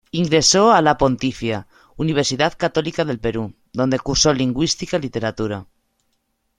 Ingresó 0.09 0.71
a 0.71 0.81
la 0.81 0.97
Pontificia 0.97 1.67
Universidad 1.95 2.57
Católica 2.57 3.05
del 3.05 3.19
Perú, 3.19 3.53
donde 3.71 3.99
cursó 3.99 4.33
lingüística 4.33 4.97
y 4.97 5.01
literatura. 5.01 5.67